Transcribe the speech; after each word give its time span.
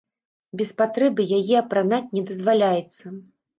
Без 0.61 0.71
патрэбы 0.79 1.27
яе 1.39 1.55
апранаць 1.63 2.01
не 2.17 2.25
дазваляецца. 2.33 3.17